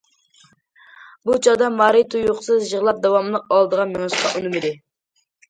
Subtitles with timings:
[1.29, 4.75] بۇ چاغدا مارى تۇيۇقسىز يىغلاپ داۋاملىق ئالدىغا مېڭىشقا ئۇنىمىدى.